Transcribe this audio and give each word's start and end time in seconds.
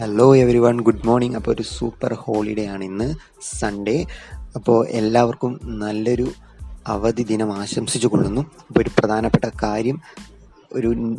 Hello 0.00 0.36
every 0.36 0.58
one 0.58 0.80
good 0.80 1.06
morning 1.06 1.36
അപ്പോൾ 1.36 1.50
ഒരു 1.50 1.62
super 1.62 2.14
holiday 2.14 2.66
ആണ് 2.66 2.84
ഇന്ന് 2.84 3.14
സൺഡേ 3.58 4.06
അപ്പോൾ 4.54 4.88
എല്ലാവർക്കും 4.88 5.60
നല്ലൊരു 5.64 6.28
അവധി 6.86 7.22
ദിനം 7.22 7.52
ആശംസിച്ചു 7.52 8.08
കൊള്ളുന്നു. 8.08 8.40
അപ്പോൾ 8.40 8.80
ഒരു 8.80 8.90
പ്രധാനപ്പെട്ട 8.98 9.50
കാര്യം 9.62 10.00
ഒരു 10.72 11.16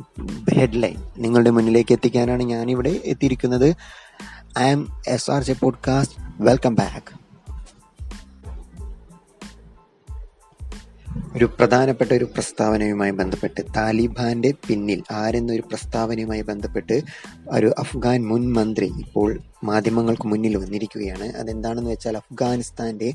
ഹെഡ്ലൈൻ 0.54 0.96
നിങ്ങളുടെ 1.18 1.50
മുന്നിലേക്ക് 1.50 1.94
എത്തിക്കാനാണ് 1.94 2.44
ഞാനിവിടെ 2.44 3.02
എത്തിയിരിക്കുന്നത്. 3.06 3.76
I 4.60 4.72
am 4.72 4.88
S 5.08 5.32
R 5.32 5.44
J 5.44 5.54
podcast 5.54 6.16
welcome 6.42 6.76
back 6.76 7.17
ഒരു 11.38 11.46
പ്രധാനപ്പെട്ട 11.46 12.12
ഒരു 12.12 12.26
പ്രസ്താവനയുമായി 12.26 13.12
ബന്ധപ്പെട്ട് 13.12 13.62
താലിബാന്റെ 13.76 14.54
പിന്നിൽ 14.68 15.04
ആരെന്നൊരു 15.12 15.62
പ്രസ്താവനയുമായി 15.62 16.42
ബന്ധപ്പെട്ട് 16.42 17.02
ഒരു 17.50 17.74
അഫ്ഗാൻ 17.78 18.28
മുൻ 18.28 18.54
മന്ത്രി 18.54 18.86
ഇപ്പോൾ 18.86 19.40
മാധ്യമങ്ങൾക്ക് 19.64 20.28
മുന്നിൽ 20.28 20.58
വന്നിരിക്കുകയാണ്. 20.58 21.34
അതെന്താണെന്ന് 21.36 21.92
വെച്ചാൽ 21.92 22.18
അഫ്ഗാനിസ്ഥാന്റെ 22.18 23.14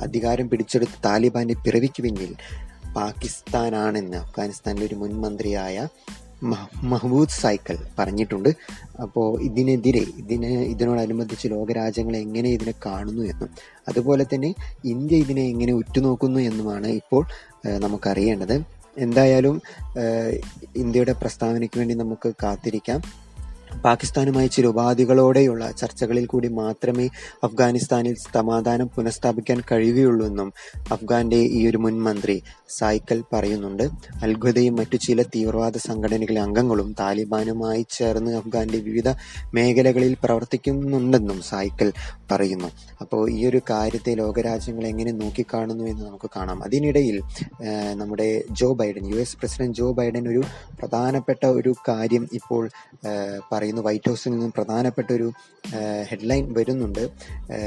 അധികാരം 0.00 0.50
പിടിച്ചെടുത്ത 0.50 0.90
താലിബാന്റെ 1.04 1.54
പിറവിക്ക് 1.54 2.02
പിന്നിൽ 2.02 2.34
പാകിസ്ഥാനാണെന്ന് 2.96 4.16
അഫ്ഗാനിസ്ഥാനിലെ 4.16 4.86
ഒരു 4.86 4.94
മുൻ 4.94 5.20
മന്ത്രിയായ 5.20 5.88
മഹ- 6.42 6.76
സൈക്കിൾ 7.30 7.78
പറഞ്ഞിട്ടുണ്ട്. 7.98 8.48
അപ്പോൾ 9.02 9.42
ഇതിനെതിരെ 9.42 10.04
ഇതിന് 10.18 10.46
ഇതിനോടനുബന്ധിച്ച് 10.46 11.48
ലോകരാജ്യങ്ങൾ 11.48 12.16
എങ്ങനെ 12.16 12.50
ഇതിനെ 12.50 12.74
കാണുന്നു 12.86 13.22
എന്നും 13.22 13.48
അതുപോലെ 13.88 14.24
തന്നെ 14.24 14.54
ഇന്ത്യ 14.84 15.16
ഇതിനെ 15.16 15.42
എങ്ങനെ 15.42 15.72
ഉറ്റുനോക്കുന്നു 15.72 16.40
എന്നുമാണ് 16.40 16.86
ഇപ്പോൾ 16.86 17.26
നമുക്കറിയേണ്ടത്. 17.78 18.62
എന്തായാലും 18.98 19.62
ഇന്ത്യയുടെ 20.76 21.12
പ്രസ്താവനയ്ക്ക് 21.12 21.78
വേണ്ടി 21.78 21.94
നമുക്ക് 21.94 22.32
കാത്തിരിക്കാം. 22.42 23.25
പാകിസ്ഥാനുമായി 23.84 24.48
ചില 24.48 24.66
ഉപാധികളോടെയുള്ള 24.66 25.70
ചർച്ചകളിൽ 25.72 26.26
കൂടി 26.26 26.48
മാത്രമേ 26.56 27.06
അഫ്ഗാനിസ്ഥാനിൽ 27.42 28.14
സമാധാനം 28.26 28.88
പുനഃസ്ഥാപിക്കാൻ 28.88 29.58
കഴിയുകയുള്ളൂ 29.70 30.26
എന്നും 30.26 30.48
അഫ്ഗാന്റെ 30.92 31.40
ഈ 31.56 31.68
ഒരു 31.68 31.78
മുൻ 31.78 32.02
മന്ത്രി 32.02 32.36
സായിക്കൽ 32.70 33.18
പറയുന്നുണ്ട്. 33.32 33.84
അൽഖ്വദയും 34.22 34.76
മറ്റു 34.76 34.96
ചില 34.98 35.22
തീവ്രവാദ 35.34 35.76
സംഘടനകളിലെ 35.86 36.40
അംഗങ്ങളും 36.40 36.88
താലിബാനുമായി 37.00 37.86
ചേർന്ന് 37.90 38.32
അഫ്ഗാന്റെ 38.36 38.78
വിവിധ 38.80 39.08
മേഖലകളിൽ 39.54 40.14
പ്രവർത്തിക്കുന്നുണ്ടെന്നും 40.24 41.40
സായിക്കൽ 41.42 41.90
പറയുന്നു. 42.30 42.70
അപ്പോൾ 43.00 43.22
ഈ 43.30 43.46
ഒരു 43.46 43.60
കാര്യത്തെ 43.70 44.14
ലോകരാജ്യങ്ങൾ 44.16 44.86
എങ്ങനെ 44.86 45.12
നോക്കിക്കാണുന്നു 45.16 45.84
എന്ന് 45.84 46.04
നമുക്ക് 46.06 46.30
കാണാം. 46.36 46.58
അതിനിടയിൽ 46.64 47.16
നമ്മുടെ 47.94 48.28
Joe 48.52 48.68
Biden 48.74 49.06
U 49.06 49.18
S 49.18 49.36
president 49.36 49.76
Joe 49.76 49.92
Biden 49.92 50.24
ഒരു 50.28 50.42
പ്രധാനപ്പെട്ട 50.80 51.24
ഒരു 51.58 51.72
കാര്യം 51.88 52.26
ഇപ്പോൾ 52.32 52.62
ഏഹ്, 53.08 53.38
പറയുന്നു 53.66 53.82
വൈറ്റ് 53.82 54.08
ഹൗസിൽ 54.08 54.30
നിന്നും 54.30 54.52
പ്രധാനപ്പെട്ട 54.56 55.12
ഒരു 55.12 55.32
ഹെഡ്ലൈൻ 56.10 56.54
വരുന്നുണ്ട്. 56.56 57.08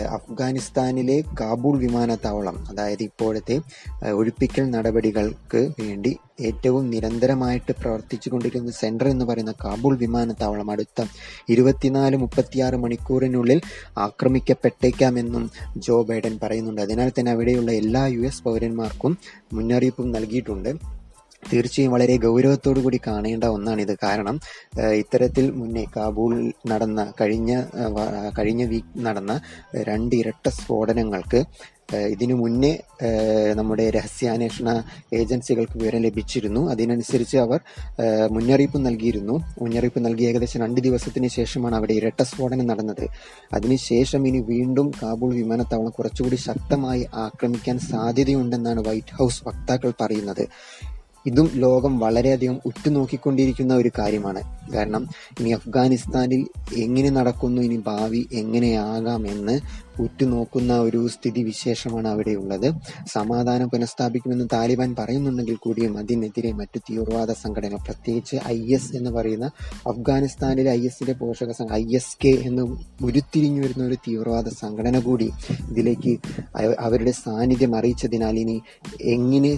അഫ്ഗാനിസ്ഥാനിലെ 0.09 1.23
കാബൂൾ 1.41 1.77
വിമാനത്താവളം 1.79 2.57
അതായത് 2.69 3.03
ഇപ്പോഴത്തെ 3.03 3.55
ഒഴിപ്പിക്കൽ 4.11 4.65
നടപടികൾക്ക് 4.69 5.61
വേണ്ടി 5.79 6.17
ഏറ്റവും 6.41 6.89
നിരന്തരമായിട്ട് 6.89 7.71
പ്രവർത്തിച്ചു 7.71 8.29
കൊണ്ടിരിക്കുന്ന 8.29 8.71
സെന്റർ 8.71 9.07
എന്ന് 9.07 9.25
പറയുന്ന 9.25 9.53
കാബൂൾ 9.65 9.97
വിമാനത്താവളം 9.97 10.71
അടുത്ത 10.71 11.05
ഇരുപത്തിനാല് 11.49 12.17
മുപ്പത്തിയാറ് 12.17 12.75
മണിക്കൂറിനുള്ളിൽ 12.75 13.61
ആക്രമിക്കപ്പെട്ടേക്കാമെന്നും 13.97 15.49
ജോ 15.77 16.01
ബൈഡൻ 16.01 16.39
പറയുന്നുണ്ട്. 16.43 16.81
അതിനാൽ 16.81 17.11
തന്നെ 17.19 17.31
അവിടെയുള്ള 17.31 17.71
എല്ലാ 17.71 18.05
യു 18.07 18.21
എസ് 18.21 18.43
പൗരന്മാർക്കും 18.43 19.17
മുന്നറിയിപ്പും 19.53 20.11
നൽകിയിട്ടുണ്ട്. 20.11 20.98
തീർച്ചയായും 21.43 21.91
വളരെ 21.91 22.15
ഗൗരവത്തോടു 22.17 22.79
കൂടി 22.79 22.99
കാണേണ്ട 23.07 23.45
ഒന്നാണ് 23.55 23.81
ഇത് 23.81 23.95
കാരണം 24.03 24.39
ഇത്തരത്തിൽ 25.01 25.51
മുന്നേ 25.51 25.85
കാബൂളിൽ 25.97 26.53
നടന്ന 26.67 27.13
കഴിഞ്ഞ 27.21 27.51
കഴിഞ്ഞ 28.39 28.63
വീക്ക് 28.65 29.05
നടന്ന 29.07 29.35
രണ്ട് 29.89 30.15
ഇരട്ട 30.15 30.47
സ്ഫോടനങ്ങൾക്ക് 30.49 31.41
ഇതിനു 32.13 32.33
മുന്നേ 32.33 32.71
നമ്മുടെ 33.55 33.85
രഹസ്യാന്വേഷണ 33.95 34.69
ഏജൻസികൾക്ക് 35.13 35.77
വിവരം 35.77 36.01
ലഭിച്ചിരുന്നു. 36.01 36.61
അതിനനുസരിച്ച് 36.71 37.37
അവർ 37.37 37.59
മുന്നറിയിപ്പ് 38.31 38.79
നൽകിയിരുന്നു. 38.85 39.35
മുന്നറിയിപ്പ് 39.61 40.05
നൽകി 40.05 40.23
ഏകദേശം 40.23 40.61
രണ്ട് 40.65 40.81
ദിവസത്തിന് 40.87 41.29
ശേഷമാണ് 41.37 41.75
അവിടെ 41.75 41.93
ഇരട്ട 41.93 42.21
സ്ഫോടനം 42.21 42.67
നടന്നത്. 42.67 43.05
അതിനുശേഷം 43.53 44.27
ഇനി 44.27 44.41
വീണ്ടും 44.51 44.91
കാബൂൾ 45.03 45.33
വിമാനത്താവളം 45.33 45.95
കുറച്ചുകൂടി 45.97 46.35
ശക്തമായി 46.47 47.05
ആക്രമിക്കാൻ 47.25 47.79
സാധ്യതയുണ്ടെന്നാണ് 47.79 48.83
വൈറ്റ് 48.89 49.17
ഹൗസ് 49.19 49.43
വക്താക്കൾ 49.47 49.93
പറയുന്നത്. 50.01 50.45
ഇതും 51.25 51.49
ലോകം 51.55 51.99
വളരെയധികം 51.99 52.59
ഉറ്റുനോക്കിക്കൊണ്ടിരിക്കുന്ന 52.65 53.73
ഒരു 53.73 53.91
കാര്യമാണ്. 53.99 54.41
കാരണം 54.73 55.09
ഇനി 55.39 55.49
അഫ്ഗാനിസ്ഥാനിൽ 55.49 56.41
എങ്ങനെ 56.77 57.09
നടക്കുന്നു 57.09 57.61
ഇനി 57.61 57.77
ഭാവി 57.85 58.27
എങ്ങനെയാകാം 58.31 59.27
എന്ന് 59.27 59.59
ഉറ്റുനോക്കുന്ന 59.99 60.79
ഒരു 60.79 61.07
സ്ഥിതി 61.07 61.43
വിശേഷമാണ് 61.43 62.07
അവിടെയുള്ളത് 62.07 62.73
സമാധാനം 63.07 63.69
പുനഃസ്ഥാപിക്കുമെന്ന് 63.69 64.45
താലിബാൻ 64.53 64.95
പറയുന്നുണ്ടെങ്കിൽ 64.95 65.55
കൂടിയും 65.55 65.97
അതിനെതിരെ 65.97 66.51
മറ്റു 66.51 66.79
തീവ്രവാദ 66.89 67.31
സംഘടനകൾ 67.31 67.75
പ്രത്യേകിച്ച് 67.75 68.37
ഐ 68.47 68.73
എസ് 68.73 68.95
എന്ന് 68.95 69.11
പറയുന്ന 69.11 69.51
അഫ്ഗാനിസ്ഥാനിലെ 69.87 70.69
ഐ 70.69 70.85
എസിന്റെ 70.85 71.13
പോഷക 71.13 71.51
സംഘം 71.51 71.75
ഐ 71.75 71.95
എസ് 71.95 72.17
കെ 72.25 72.29
എന്ന് 72.29 72.63
ഉരുത്തിരിഞ്ഞു 73.03 73.61
വരുന്ന 73.61 73.83
ഒരു 73.83 73.95
തീവ്രവാദ 74.07 74.49
സംഘടന 74.49 74.99
കൂടി 74.99 75.31
ഇതിലേക്ക് 75.69 76.17
അവരുടെ 76.79 77.11
സാന്നിധ്യം 77.11 77.75
അറിയിച്ചതിനാൽ 77.75 78.39
ഇനി 78.39 78.61
എങ്ങനെ 79.01 79.57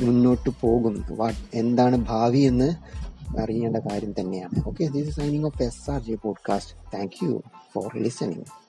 മുന്നോട്ട് 0.00 0.50
പോകും. 0.60 1.04
വാട്ട് 1.10 1.38
എന്താണ് 1.54 1.96
ഭാവി 1.96 2.38
എന്ന് 2.38 2.74
അറിയേണ്ട 3.40 3.76
കാര്യം 3.76 4.12
തന്നെയാണ്. 4.20 4.68
Okay 4.68 4.84
this 4.84 5.08
is 5.08 5.16
signing 5.16 5.44
off 5.44 5.62
S 5.62 5.90
R 5.90 6.02
J 6.02 6.14
podcast 6.14 6.74
thank 6.94 7.24
you 7.24 7.42
for 7.74 7.96
listening 7.96 8.61